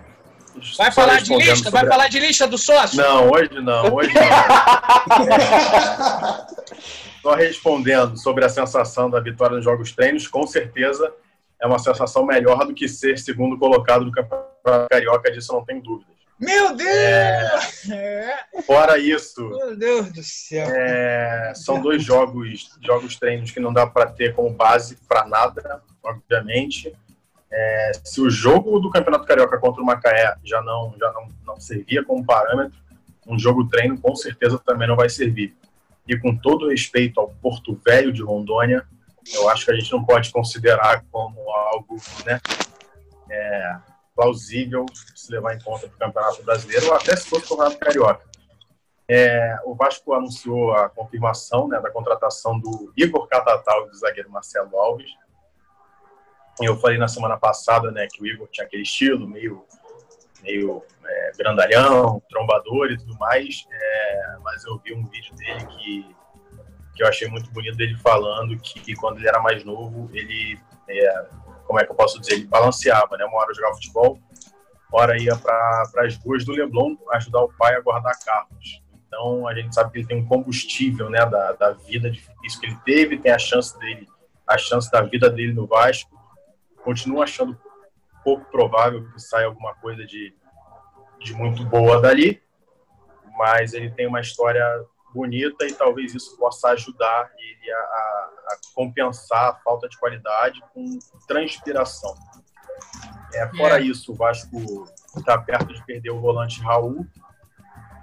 [0.77, 1.55] Vai falar de lista?
[1.55, 1.71] Sobre...
[1.71, 2.97] Vai falar de lista do sócio?
[2.97, 4.21] Não, hoje não, hoje não.
[7.21, 11.13] Só respondendo sobre a sensação da vitória nos jogos treinos, com certeza
[11.61, 15.79] é uma sensação melhor do que ser segundo colocado do Campeonato Carioca, disso não tem
[15.79, 16.10] dúvida.
[16.41, 17.89] Meu Deus!
[17.91, 18.45] É...
[18.65, 19.47] Fora isso.
[19.47, 20.67] Meu Deus do céu.
[20.67, 21.53] É...
[21.53, 26.91] São dois jogos, jogos treinos que não dá para ter como base para nada, obviamente.
[27.51, 27.91] É...
[28.03, 32.03] Se o jogo do Campeonato Carioca contra o Macaé já não já não, não servia
[32.03, 32.79] como parâmetro,
[33.27, 35.55] um jogo treino com certeza também não vai servir.
[36.07, 38.83] E com todo respeito ao Porto Velho de Rondônia,
[39.31, 42.41] eu acho que a gente não pode considerar como algo, né?
[43.29, 43.75] É,
[44.15, 47.79] plausível se levar em conta para o Campeonato Brasileiro ou até se fosse o Campeonato
[47.79, 48.31] Carioca.
[49.13, 54.31] É, o Vasco anunciou a confirmação né, da contratação do Igor Catatal e do zagueiro
[54.31, 55.11] Marcelo Alves.
[56.61, 59.65] Eu falei na semana passada né, que o Igor tinha aquele estilo meio,
[60.41, 66.15] meio é, grandalhão, trombador e tudo mais, é, mas eu vi um vídeo dele que,
[66.95, 70.57] que eu achei muito bonito dele falando que, que quando ele era mais novo, ele
[70.87, 71.25] é,
[71.71, 73.23] como é que eu posso dizer, ele balanceava, né?
[73.23, 74.19] Uma hora jogava futebol,
[74.91, 78.83] hora ia para as ruas do Leblon ajudar o pai a guardar carros.
[79.07, 82.65] Então a gente sabe que ele tem um combustível, né, da, da vida difícil que
[82.65, 84.05] ele teve, tem a chance dele,
[84.45, 86.11] a chance da vida dele no Vasco.
[86.83, 87.57] Continuo achando
[88.21, 90.35] pouco provável que saia alguma coisa de,
[91.21, 92.41] de muito boa dali,
[93.37, 94.65] mas ele tem uma história
[95.13, 100.99] bonita e talvez isso possa ajudar ele a, a, compensar a falta de qualidade com
[101.27, 102.15] transpiração.
[103.33, 103.83] É, fora é.
[103.83, 107.05] isso, o Vasco está perto de perder o volante Raul.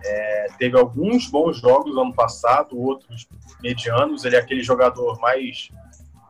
[0.04, 3.28] É, teve alguns bons jogos ano passado, outros
[3.60, 4.24] medianos.
[4.24, 5.70] Ele é aquele jogador mais.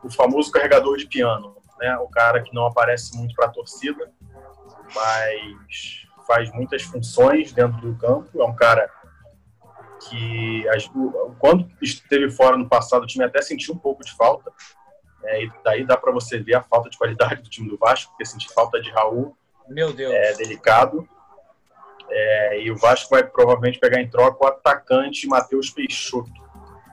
[0.03, 1.97] o famoso carregador de piano, né?
[1.97, 4.11] o cara que não aparece muito para a torcida,
[4.93, 8.41] mas faz muitas funções dentro do campo.
[8.41, 8.89] É um cara
[10.07, 10.89] que as,
[11.37, 14.51] quando esteve fora no passado, o time até sentiu um pouco de falta.
[15.23, 18.11] É, e daí dá para você ver a falta de qualidade do time do Vasco,
[18.11, 19.35] porque sentir falta de Raul
[19.67, 20.13] Meu Deus.
[20.13, 21.07] é delicado.
[22.09, 26.31] É, e o Vasco vai provavelmente pegar em troca o atacante Matheus Peixoto,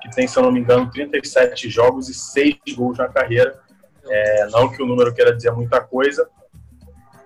[0.03, 3.59] que tem, se eu não me engano, 37 jogos e 6 gols na carreira.
[4.05, 6.29] É, não que o número queira dizer muita coisa,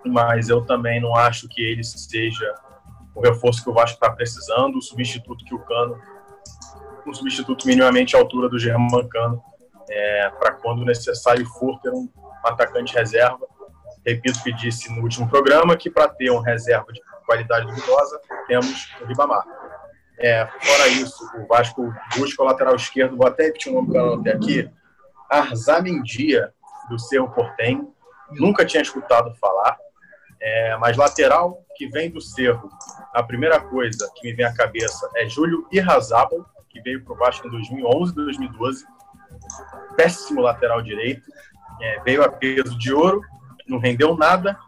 [0.06, 2.54] mas eu também não acho que ele seja
[3.20, 6.00] o reforço que o Vasco está precisando, o substituto que o Cano,
[7.06, 9.42] um substituto minimamente à altura do Germán Cano,
[9.90, 12.08] é, para quando necessário for ter um
[12.42, 13.46] atacante reserva.
[14.06, 18.18] Repito o que disse no último programa, que para ter um reserva de qualidade duvidosa,
[18.46, 19.44] temos o Ribamar.
[20.18, 24.14] É, fora isso, o Vasco busca o lateral esquerdo, vou até repetir um nome para
[24.14, 24.70] até aqui,
[25.28, 26.52] Arzamendia,
[26.88, 27.86] do Cerro Portem.
[28.30, 29.76] Nunca tinha escutado falar,
[30.40, 32.70] é, mas lateral que vem do Cerro,
[33.14, 37.16] a primeira coisa que me vem à cabeça é Júlio Irrazábal, que veio para o
[37.16, 38.84] Vasco em 2011 2012.
[39.96, 41.22] Péssimo lateral direito,
[41.80, 43.20] é, veio a peso de ouro,
[43.66, 44.58] não rendeu nada,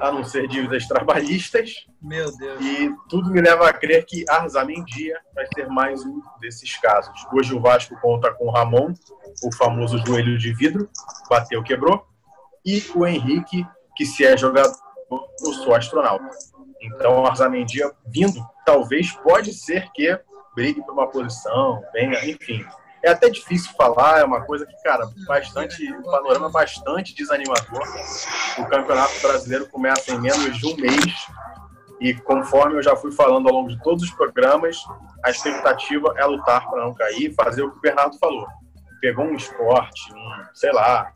[0.00, 1.86] a não ser dívidas trabalhistas.
[2.02, 2.60] Meu Deus.
[2.60, 7.26] E tudo me leva a crer que Arzamendia vai ser mais um desses casos.
[7.32, 8.92] Hoje o Vasco conta com o Ramon,
[9.42, 10.88] o famoso joelho de vidro,
[11.28, 12.06] bateu, quebrou,
[12.64, 14.74] e o Henrique, que se é jogador,
[15.10, 16.28] eu sou astronauta.
[16.80, 20.18] Então Arzamendia vindo, talvez pode ser que
[20.54, 22.64] brigue por uma posição, venha, enfim
[23.04, 27.82] é até difícil falar, é uma coisa que, cara, bastante, o panorama é bastante desanimador.
[28.58, 31.26] O Campeonato Brasileiro começa em menos de um mês
[32.00, 34.82] e conforme eu já fui falando ao longo de todos os programas,
[35.22, 38.46] a expectativa é lutar para não cair, fazer o que o Bernardo falou.
[39.02, 41.12] Pegou um esporte, um, sei lá,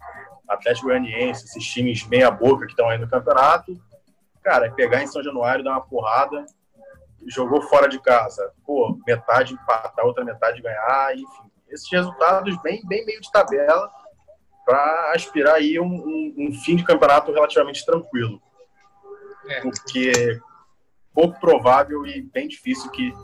[0.48, 3.78] Atlético Goianiense, esses times meia boca que estão aí no campeonato,
[4.42, 6.46] cara, é pegar em São Januário, dar uma porrada,
[7.26, 13.04] jogou fora de casa, pô, metade empatar, outra metade ganhar, enfim esses resultados bem, bem
[13.04, 13.90] meio de tabela
[14.64, 18.40] para aspirar aí um, um, um, fim de campeonato relativamente tranquilo.
[19.48, 19.60] É.
[19.60, 20.38] Porque é
[21.14, 23.14] pouco provável e bem difícil que,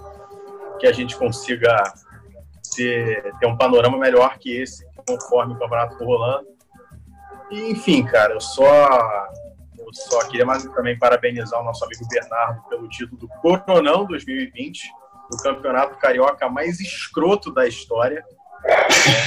[0.78, 1.76] que a gente consiga
[2.74, 6.53] ter, ter um panorama melhor que esse conforme o campeonato for rolando.
[7.54, 8.88] E, enfim, cara, eu só
[9.78, 14.82] eu só queria mais também parabenizar o nosso amigo Bernardo pelo título do Coronão 2020
[15.30, 18.24] do campeonato carioca mais escroto da história.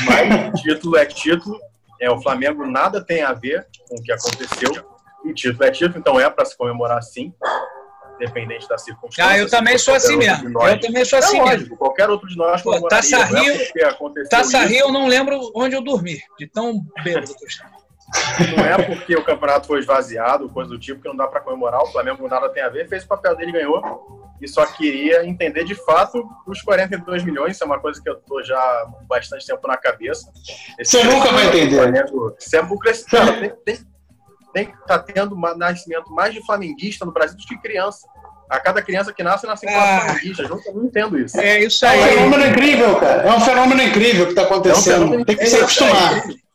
[0.05, 1.57] Mas título é título.
[1.99, 4.71] É, o Flamengo nada tem a ver com o que aconteceu.
[5.23, 7.33] O título é título, então é para se comemorar sim,
[8.15, 9.31] independente da circunstância.
[9.31, 10.61] Ah, eu também sou assim mesmo.
[10.61, 11.77] Eu também sou assim é lógico, mesmo.
[11.77, 15.81] Qualquer outro de nós Pô, Taça Rio, é Taça Rio eu não lembro onde eu
[15.81, 17.87] dormi, de tão bêbado que eu estava.
[18.55, 21.81] Não é porque o campeonato foi esvaziado, coisa do tipo, que não dá para comemorar.
[21.81, 24.27] O Flamengo nada tem a ver, fez o papel dele, ganhou.
[24.39, 27.55] E só queria entender de fato os 42 milhões.
[27.55, 30.31] Isso é uma coisa que eu tô já bastante tempo na cabeça.
[30.79, 31.75] Esse Você nunca vai entender.
[31.75, 33.79] Flamengo, é Cara, tem, tem,
[34.53, 38.07] tem, tá tendo nascimento mais de flamenguista no Brasil do que criança.
[38.49, 40.49] A cada criança que nasce, nasce quatro ah, flamenguistas.
[40.49, 41.37] Eu não entendo isso.
[41.37, 41.99] É isso aí.
[41.99, 43.23] É um fenômeno incrível, cara.
[43.23, 45.15] É um fenômeno incrível que está acontecendo.
[45.15, 46.29] É um tem que se acostumar.
[46.29, 46.46] É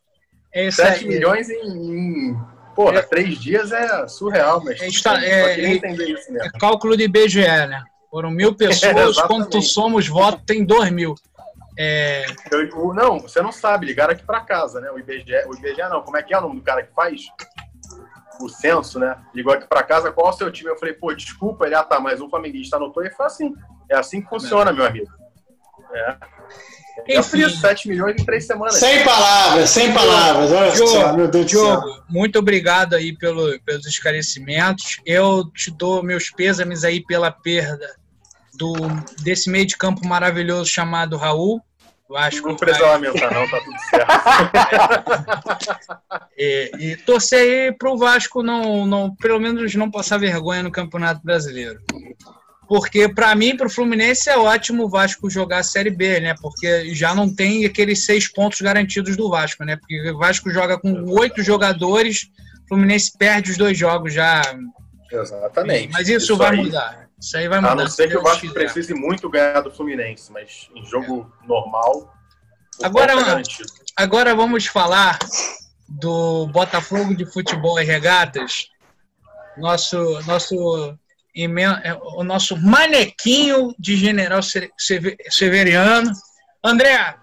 [0.70, 2.36] 7 milhões em, em
[2.74, 6.42] porra, é, três dias é surreal, mas é, está, é, é, isso mesmo.
[6.42, 7.82] é cálculo de IBGE, né?
[8.10, 11.14] Foram mil pessoas, é, quanto somos votos, tem dois mil.
[11.78, 12.26] É...
[12.50, 14.90] Eu, não, você não sabe, ligaram aqui para casa, né?
[14.90, 17.22] O IBGE, o IBGE não, como é que é o nome do cara que faz?
[18.40, 19.16] O censo, né?
[19.34, 20.70] Ligou aqui para casa, qual é o seu time?
[20.70, 23.54] Eu falei, pô, desculpa, ele, ah tá, mas o flamenguista anotou e foi assim.
[23.88, 25.10] É assim que funciona, meu amigo.
[25.94, 26.16] É.
[27.07, 28.74] Eu fiz 7 milhões em 3 semanas.
[28.74, 30.52] Sem palavras, sem palavras.
[30.52, 32.05] Olha Diogo, só, meu Deus Diogo, do céu.
[32.09, 35.00] muito obrigado aí pelo, pelos esclarecimentos.
[35.05, 37.96] Eu te dou meus pêsames aí pela perda
[38.55, 38.72] do,
[39.22, 41.61] desse meio de campo maravilhoso chamado Raul.
[42.09, 42.92] Eu acho não precisa vai...
[42.92, 44.12] lamentar, não, tá tudo certo.
[46.37, 51.22] e, e torcer aí pro Vasco não, não, pelo menos não passar vergonha no Campeonato
[51.24, 51.81] Brasileiro.
[52.72, 56.35] Porque para mim, para o Fluminense, é ótimo o Vasco jogar a Série B, né?
[56.40, 59.76] Porque já não tem aqueles seis pontos garantidos do Vasco, né?
[59.76, 62.30] Porque o Vasco joga com oito jogadores,
[62.64, 64.40] o Fluminense perde os dois jogos já.
[65.11, 65.92] Exatamente.
[65.92, 67.08] Mas isso, isso vai aí, mudar.
[67.20, 67.72] Isso aí vai mudar.
[67.72, 68.54] A não ser que o Vasco quiser.
[68.54, 71.46] precise muito ganhar do Fluminense, mas em jogo é.
[71.46, 72.11] normal.
[72.82, 73.42] Agora, é
[73.98, 75.18] agora vamos falar
[75.87, 78.68] do Botafogo de Futebol e Regatas.
[79.58, 80.96] Nosso, nosso
[82.16, 84.40] o nosso manequinho de General
[85.31, 86.12] Severiano.
[86.62, 87.14] André,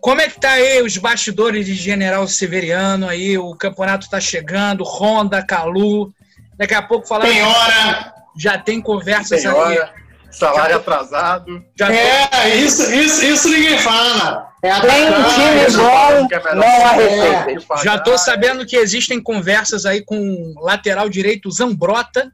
[0.00, 3.36] como é que tá aí os bastidores de General Severiano aí?
[3.36, 6.12] O campeonato tá chegando, Honda, Calu.
[6.56, 7.26] Daqui a pouco falar.
[7.26, 8.14] Tem hora.
[8.38, 9.92] Já tem conversas tem hora.
[10.30, 11.64] Salário já atrasado.
[11.76, 12.64] Já é, tem...
[12.64, 14.48] isso, isso, isso ninguém fala.
[14.62, 17.74] É tem um time bom, não há receita.
[17.74, 17.84] É.
[17.84, 22.30] Já tô sabendo que existem conversas aí com lateral direito Zambrota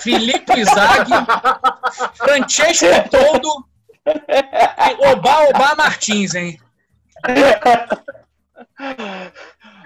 [0.00, 1.10] Felipe Zag,
[2.14, 3.64] Francesco Todo
[4.06, 6.58] e Oba Oba Martins, hein?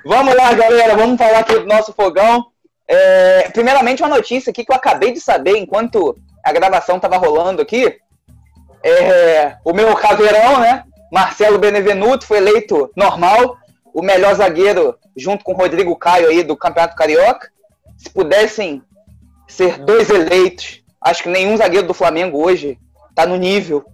[0.05, 2.47] Vamos lá, galera, vamos falar aqui do nosso fogão.
[2.87, 7.63] É, primeiramente, uma notícia aqui que eu acabei de saber enquanto a gravação estava rolando
[7.63, 7.99] aqui.
[8.83, 10.85] É, o meu caveirão, né?
[11.11, 13.57] Marcelo Benevenuto foi eleito normal,
[13.95, 17.51] o melhor zagueiro junto com o Rodrigo Caio aí do Campeonato Carioca.
[17.97, 18.83] Se pudessem
[19.47, 22.79] ser dois eleitos, acho que nenhum zagueiro do Flamengo hoje
[23.11, 23.85] está no nível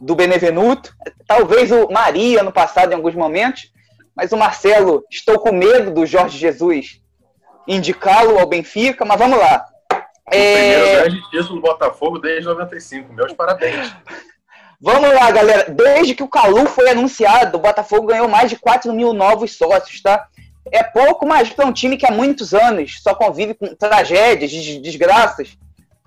[0.00, 0.94] do Benevenuto.
[1.26, 3.72] Talvez o Maria no passado em alguns momentos,
[4.16, 7.00] mas o Marcelo, estou com medo do Jorge Jesus
[7.66, 9.64] indicá-lo ao Benfica, mas vamos lá.
[9.92, 10.54] O é...
[10.54, 13.12] primeiro grande título do Botafogo desde 95.
[13.12, 13.94] Meus parabéns.
[14.82, 15.70] Vamos lá, galera.
[15.70, 20.00] Desde que o Calu foi anunciado, o Botafogo ganhou mais de 4 mil novos sócios,
[20.00, 20.26] tá?
[20.70, 25.56] É pouco, mas para um time que há muitos anos só convive com tragédias, desgraças,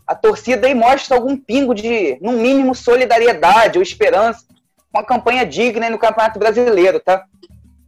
[0.05, 4.45] a torcida aí mostra algum pingo de, no mínimo, solidariedade ou esperança
[4.91, 7.25] com a campanha digna no Campeonato Brasileiro, tá?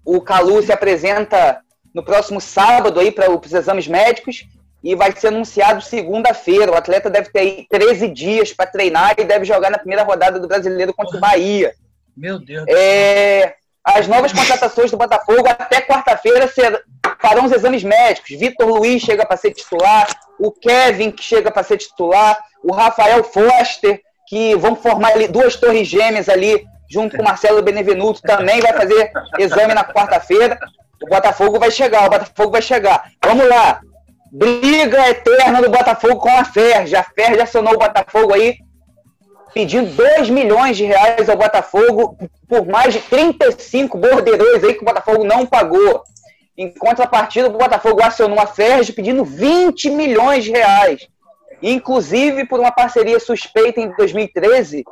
[0.04, 1.62] O Calu se apresenta
[1.94, 4.48] no próximo sábado aí para os exames médicos
[4.84, 6.72] e vai ser anunciado segunda-feira.
[6.72, 10.40] O atleta deve ter aí 13 dias para treinar e deve jogar na primeira rodada
[10.40, 11.74] do Brasileiro contra o Bahia.
[12.16, 12.66] Meu Deus.
[12.68, 16.52] É, as novas contratações do Botafogo até quarta-feira
[17.22, 18.36] farão os exames médicos.
[18.38, 20.08] Vitor Luiz chega para ser titular,
[20.40, 25.56] o Kevin que chega para ser titular, o Rafael Foster, que vão formar ali duas
[25.56, 30.58] torres gêmeas ali, junto com o Marcelo Benevenuto, também vai fazer exame na quarta-feira.
[31.04, 33.12] O Botafogo vai chegar, o Botafogo vai chegar.
[33.24, 33.82] Vamos lá.
[34.32, 36.96] Briga eterna do Botafogo com a Ferj.
[36.96, 38.58] A Ferj acionou o Botafogo aí
[39.56, 44.86] pedindo 2 milhões de reais ao Botafogo por mais de 35 borderões aí que o
[44.86, 46.04] Botafogo não pagou.
[46.58, 51.08] Em contrapartida, o Botafogo acionou a Ferj pedindo 20 milhões de reais.
[51.64, 54.84] Inclusive por uma parceria suspeita em 2013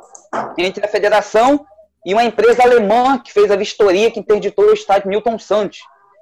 [0.56, 1.66] entre a federação
[2.04, 5.80] e uma empresa alemã que fez a vistoria que interditou o estádio Milton Santos.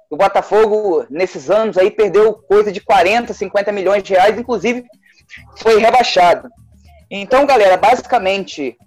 [0.09, 4.83] O Botafogo, nesses anos aí, perdeu coisa de 40, 50 milhões de reais, inclusive
[5.55, 6.49] foi rebaixado.
[7.09, 8.77] Então, galera, basicamente,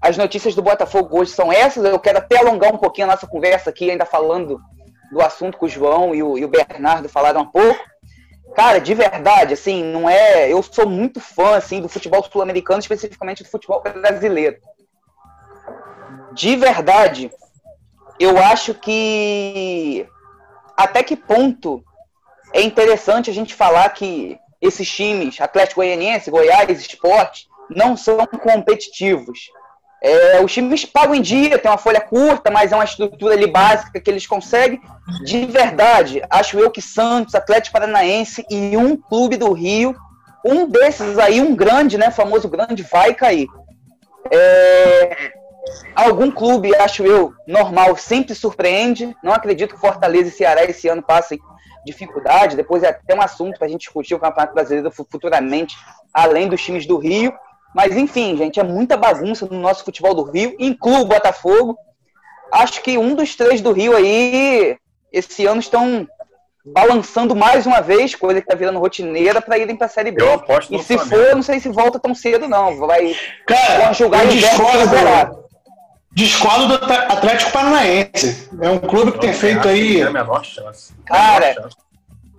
[0.00, 1.84] as notícias do Botafogo hoje são essas.
[1.84, 4.60] Eu quero até alongar um pouquinho a nossa conversa aqui, ainda falando
[5.10, 7.78] do assunto que o João e o, e o Bernardo falaram um pouco.
[8.54, 10.50] Cara, de verdade, assim, não é.
[10.50, 14.56] Eu sou muito fã, assim, do futebol sul-americano, especificamente do futebol brasileiro.
[16.32, 17.30] De verdade,
[18.18, 20.06] eu acho que
[20.76, 21.84] até que ponto
[22.52, 29.38] é interessante a gente falar que esses times, Atlético Goianiense, Goiás, Esporte, não são competitivos.
[30.02, 33.46] É, os times pagam em dia, tem uma folha curta, mas é uma estrutura ali
[33.46, 34.80] básica que eles conseguem.
[35.24, 39.94] De verdade, acho eu que Santos, Atlético Paranaense e um clube do Rio,
[40.44, 43.46] um desses aí, um grande, né, famoso grande, vai cair.
[44.32, 45.32] É,
[45.94, 49.14] algum clube, acho eu, normal, sempre surpreende.
[49.22, 51.38] Não acredito que Fortaleza e Ceará esse ano passem
[51.84, 52.56] dificuldade.
[52.56, 55.76] Depois é até um assunto para a gente discutir o Campeonato Brasileiro futuramente,
[56.12, 57.32] além dos times do Rio.
[57.74, 61.76] Mas enfim, gente, é muita bagunça no nosso futebol do Rio, inclui o Botafogo.
[62.52, 64.76] Acho que um dos três do Rio aí,
[65.12, 66.06] esse ano, estão
[66.64, 70.22] balançando mais uma vez, coisa que tá virando rotineira, para irem para a Série B.
[70.70, 71.08] e se Flamengo.
[71.08, 72.76] for, não sei se volta tão cedo, não.
[72.78, 73.14] Vai
[73.46, 75.46] Cara, julgar eu discordo,
[76.12, 78.50] discordo do Atlético Paranaense.
[78.60, 80.00] É um clube que tem feito aí.
[80.00, 80.92] É a menor chance.
[81.06, 81.70] Cara,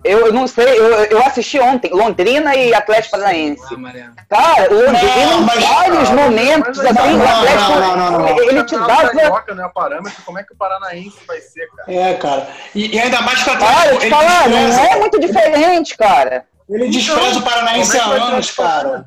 [0.04, 3.62] eu não sei, eu, eu assisti ontem, Londrina e Atlético Paranaense.
[3.62, 8.76] Ah, Cara, Londrina, em vários momentos, assim, não, o Atlético, não, não, não, ele te
[8.76, 9.12] dava...
[9.12, 11.92] Não é parâmetro, como é que o Paranaense vai ser, cara?
[11.92, 12.48] É, cara.
[12.74, 13.76] E, e ainda mais que o Atlético...
[13.76, 16.46] Cara, te falar, não é muito diferente, cara.
[16.68, 19.06] Ele despreza o Paranaense é há anos, cara.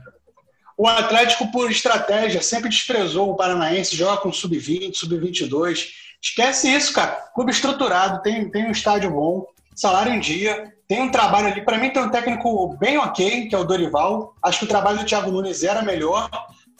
[0.77, 5.87] O Atlético, por estratégia, sempre desprezou o Paranaense, joga com sub-20, sub-22.
[6.21, 7.11] Esquece isso, cara.
[7.33, 11.61] Clube estruturado, tem, tem um estádio bom, salário em dia, tem um trabalho ali.
[11.61, 14.35] Para mim, tem um técnico bem ok, que é o Dorival.
[14.41, 16.29] Acho que o trabalho do Thiago Nunes era melhor,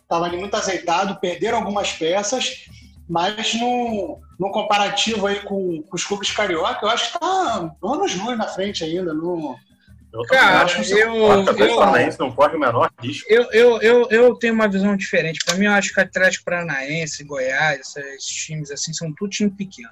[0.02, 2.66] estava ali muito azeitado, perderam algumas peças,
[3.10, 8.16] mas no, no comparativo aí com, com os clubes carioca, eu acho que está anos
[8.16, 9.14] luz na frente ainda.
[9.14, 9.56] No,
[10.14, 13.28] eu Cara, eu, eu, não corre o menor risco.
[13.30, 15.40] Eu, eu, eu, eu tenho uma visão diferente.
[15.44, 19.90] Para mim, eu acho que Atlético Paranaense, Goiás, esses times assim são tudo time pequeno.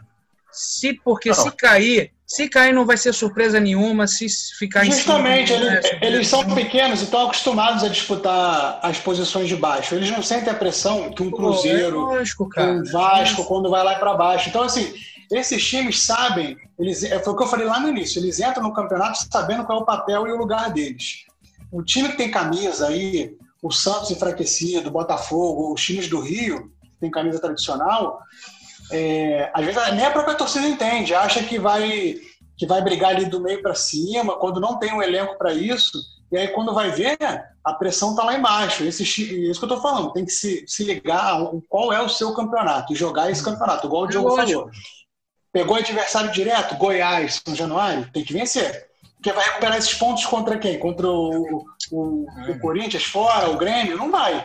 [0.54, 1.36] Se porque não.
[1.36, 4.28] se cair, se cair não vai ser surpresa nenhuma, se
[4.58, 9.00] ficar Justamente, em cima, eles, é eles são pequenos e estão acostumados a disputar as
[9.00, 9.96] posições de baixo.
[9.96, 13.84] Eles não sentem a pressão que um Cruzeiro, Pô, é lógico, um Vasco, quando vai
[13.84, 14.50] lá para baixo.
[14.50, 14.94] Então, assim,
[15.32, 18.64] esses times sabem, eles, é, foi o que eu falei lá no início, eles entram
[18.64, 21.26] no campeonato sabendo qual é o papel e o lugar deles.
[21.72, 26.72] O time que tem camisa aí, o Santos enfraquecido, o Botafogo, os times do Rio,
[26.82, 28.22] que tem camisa tradicional,
[28.94, 32.16] é, às vezes nem a própria torcida entende, acha que vai
[32.56, 36.00] que vai brigar ali do meio para cima, quando não tem um elenco para isso,
[36.32, 37.18] e aí quando vai ver,
[37.64, 38.84] a pressão está lá embaixo.
[38.84, 42.32] Esse, isso que eu estou falando, tem que se, se ligar qual é o seu
[42.34, 44.70] campeonato e jogar esse campeonato, igual o Diogo falou.
[45.52, 48.88] Pegou adversário direto, Goiás, São Januário, tem que vencer.
[49.16, 50.78] Porque vai recuperar esses pontos contra quem?
[50.78, 53.98] Contra o, o, o Corinthians fora, o Grêmio?
[53.98, 54.44] Não vai.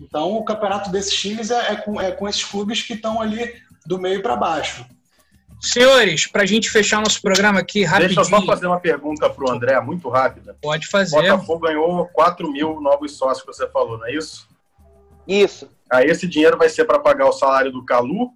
[0.00, 3.52] Então, o campeonato desses times é, é, com, é com esses clubes que estão ali
[3.86, 4.84] do meio para baixo.
[5.60, 8.14] Senhores, para a gente fechar nosso programa aqui rapidinho.
[8.14, 10.56] Deixa eu só fazer uma pergunta para o André, muito rápida.
[10.60, 11.18] Pode fazer.
[11.18, 14.48] O Botafogo ganhou 4 mil novos sócios, que você falou, não é isso?
[15.28, 15.70] Isso.
[15.92, 18.30] Aí esse dinheiro vai ser para pagar o salário do Calu,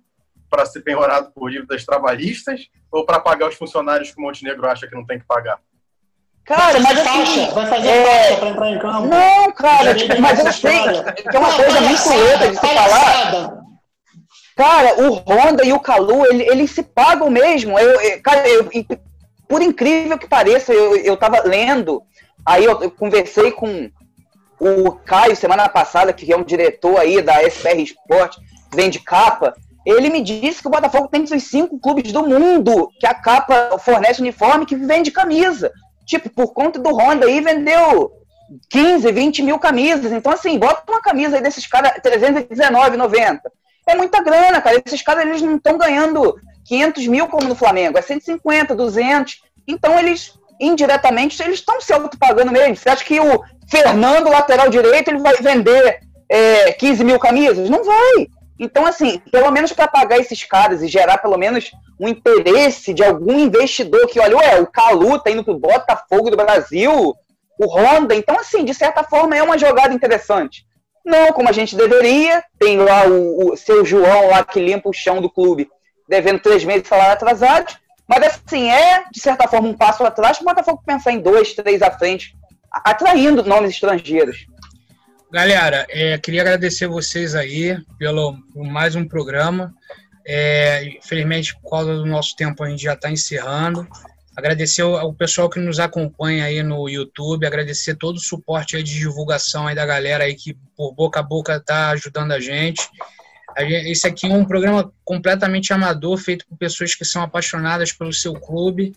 [0.50, 4.86] para ser penhorado por dívidas trabalhistas, ou para pagar os funcionários que o Montenegro acha
[4.86, 5.58] que não tem que pagar?
[6.44, 8.04] Cara, mas assim, vai fazer é...
[8.04, 9.06] faixa pra entrar em campo.
[9.06, 13.63] Não, cara, mas eu sei que é uma coisa muito louca de se falar.
[14.56, 17.78] Cara, o Honda e o Calu, ele, eles se pagam mesmo.
[17.78, 18.68] Eu, eu cara, eu,
[19.48, 22.02] por incrível que pareça, eu, eu tava lendo,
[22.46, 23.90] aí eu, eu, conversei com
[24.60, 28.36] o Caio semana passada, que é um diretor aí da SPR Sport,
[28.72, 29.54] vende capa.
[29.84, 33.76] Ele me disse que o Botafogo tem dos cinco clubes do mundo que a capa
[33.78, 35.70] fornece uniforme que vende camisa.
[36.06, 38.12] Tipo, por conta do Honda aí, vendeu
[38.70, 40.12] 15, 20 mil camisas.
[40.12, 43.40] Então, assim, bota uma camisa aí desses caras, 319,90.
[43.86, 44.82] É muita grana, cara.
[44.84, 47.98] Esses caras, eles não estão ganhando 500 mil como no Flamengo.
[47.98, 49.42] É 150, 200.
[49.66, 52.76] Então, eles, indiretamente, eles estão se auto-pagando mesmo.
[52.76, 57.68] Você acha que o Fernando, lateral direito, ele vai vender é, 15 mil camisas?
[57.68, 58.28] Não vai.
[58.58, 63.02] Então, assim, pelo menos para pagar esses caras e gerar pelo menos um interesse de
[63.02, 67.14] algum investidor que olha, ué, o Calu tá indo pro Botafogo do Brasil,
[67.58, 70.66] o Honda, então, assim, de certa forma é uma jogada interessante.
[71.04, 74.92] Não como a gente deveria, tem lá o, o seu João lá que limpa o
[74.92, 75.68] chão do clube,
[76.08, 77.74] devendo três meses de salário atrasado,
[78.06, 81.54] mas assim, é, de certa forma, um passo atrás para o Botafogo pensar em dois,
[81.54, 82.36] três à frente,
[82.70, 84.46] atraindo nomes estrangeiros.
[85.32, 89.74] Galera, é, queria agradecer vocês aí pelo por mais um programa.
[90.26, 93.86] É, infelizmente, por causa do nosso tempo, a gente já está encerrando.
[94.36, 98.98] Agradecer ao, pessoal que nos acompanha aí no YouTube, agradecer todo o suporte aí de
[98.98, 102.82] divulgação aí da galera aí que por boca a boca está ajudando a gente.
[103.56, 108.34] Esse aqui é um programa completamente amador, feito por pessoas que são apaixonadas pelo seu
[108.34, 108.92] clube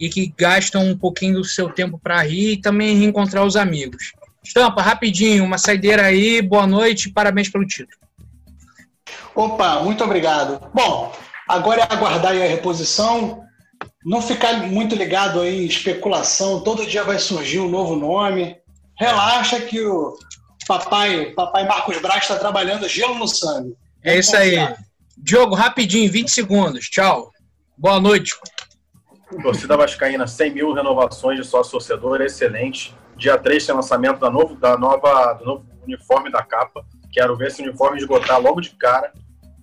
[0.00, 4.12] e que gastam um pouquinho do seu tempo para rir e também reencontrar os amigos.
[4.42, 7.98] Estampa, rapidinho, uma saideira aí, boa noite, parabéns pelo título.
[9.34, 10.58] Opa, muito obrigado.
[10.72, 11.12] Bom,
[11.46, 13.44] agora é aguardar a reposição,
[14.04, 18.56] não ficar muito ligado aí em especulação, todo dia vai surgir um novo nome.
[18.96, 20.16] Relaxa que o
[20.66, 23.76] papai, papai Marcos Braz está trabalhando gelo no sangue.
[24.02, 24.56] É isso aí.
[25.16, 26.88] Diogo, rapidinho, 20 segundos.
[26.88, 27.32] Tchau.
[27.76, 28.34] Boa noite.
[29.42, 32.94] Torcida Vascaína, 100 mil renovações de sócio torcedor, excelente.
[33.16, 36.84] Dia 3 tem lançamento da, novo, da nova, do novo uniforme da capa.
[37.12, 39.12] Quero ver esse uniforme esgotar logo de cara.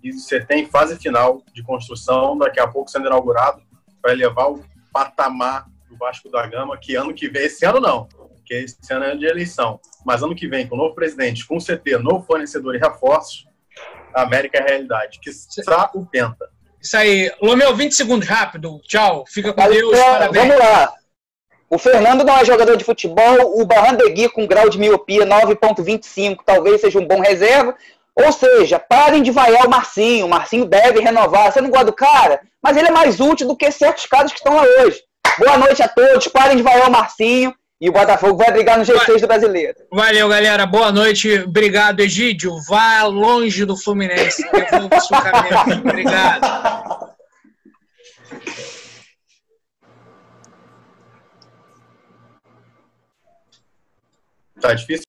[0.04, 3.62] E você tem fase final de construção, daqui a pouco sendo inaugurado,
[4.06, 8.06] vai levar o patamar do Vasco da Gama, que ano que vem, esse ano não,
[8.06, 11.98] porque esse ano é de eleição, mas ano que vem, com novo presidente, com CT,
[11.98, 13.48] novo fornecedor e reforços,
[14.14, 16.48] a América é a realidade, que está o Penta.
[16.80, 17.32] Isso aí.
[17.42, 18.80] Lomeu, 20 segundos, rápido.
[18.84, 19.26] Tchau.
[19.28, 19.92] Fica com Deus.
[19.92, 20.48] Então, parabéns.
[20.48, 20.94] Vamos lá.
[21.68, 26.80] O Fernando não é jogador de futebol, o Barrandegui com grau de miopia 9.25 talvez
[26.80, 27.76] seja um bom reserva.
[28.16, 30.26] Ou seja, parem de vaiar o Marcinho.
[30.26, 31.52] O Marcinho deve renovar.
[31.52, 32.40] Você não gosta do cara?
[32.64, 35.02] Mas ele é mais útil do que certos caras que estão lá hoje.
[35.38, 36.28] Boa noite a todos.
[36.30, 37.54] Parem de vaiar o Marcinho.
[37.80, 39.76] E o Botafogo vai brigar no G6 do Brasileiro.
[39.92, 40.66] Valeu, galera.
[40.66, 41.42] Boa noite.
[41.42, 42.58] Obrigado, Egídio.
[42.70, 44.46] Vá longe do Fluminense.
[45.84, 47.16] Obrigado.
[54.62, 55.06] Tá difícil